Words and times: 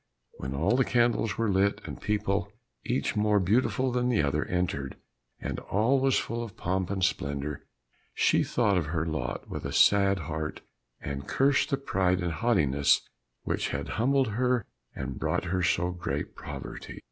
When 0.39 0.55
all 0.55 0.75
the 0.75 0.83
candles 0.83 1.37
were 1.37 1.51
lit, 1.51 1.79
and 1.85 2.01
people, 2.01 2.51
each 2.83 3.15
more 3.15 3.39
beautiful 3.39 3.91
than 3.91 4.09
the 4.09 4.23
other, 4.23 4.43
entered, 4.45 4.95
and 5.39 5.59
all 5.59 5.99
was 5.99 6.17
full 6.17 6.41
of 6.41 6.57
pomp 6.57 6.89
and 6.89 7.03
splendour, 7.05 7.61
she 8.15 8.43
thought 8.43 8.77
of 8.79 8.87
her 8.87 9.05
lot 9.05 9.47
with 9.47 9.63
a 9.63 9.71
sad 9.71 10.21
heart, 10.21 10.61
and 11.01 11.27
cursed 11.27 11.69
the 11.69 11.77
pride 11.77 12.19
and 12.19 12.31
haughtiness 12.31 13.07
which 13.43 13.67
had 13.69 13.89
humbled 13.89 14.29
her 14.29 14.65
and 14.95 15.19
brought 15.19 15.43
her 15.43 15.61
to 15.61 15.67
so 15.67 15.91
great 15.91 16.35
poverty. 16.35 16.99